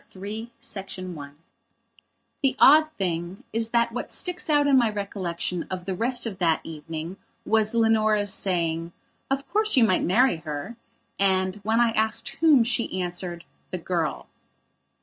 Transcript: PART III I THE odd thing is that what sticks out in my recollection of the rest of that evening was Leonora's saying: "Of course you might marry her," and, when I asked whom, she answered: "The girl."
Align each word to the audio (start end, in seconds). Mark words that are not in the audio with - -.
PART 0.11 0.23
III 0.25 0.51
I 0.97 1.31
THE 2.41 2.55
odd 2.57 2.89
thing 2.97 3.43
is 3.53 3.69
that 3.69 3.91
what 3.91 4.11
sticks 4.11 4.49
out 4.49 4.65
in 4.65 4.75
my 4.75 4.89
recollection 4.89 5.67
of 5.69 5.85
the 5.85 5.93
rest 5.93 6.25
of 6.25 6.39
that 6.39 6.59
evening 6.63 7.17
was 7.45 7.75
Leonora's 7.75 8.33
saying: 8.33 8.93
"Of 9.29 9.47
course 9.47 9.77
you 9.77 9.83
might 9.83 10.01
marry 10.01 10.37
her," 10.37 10.75
and, 11.19 11.57
when 11.57 11.79
I 11.79 11.91
asked 11.91 12.29
whom, 12.37 12.63
she 12.63 12.99
answered: 12.99 13.43
"The 13.69 13.77
girl." 13.77 14.25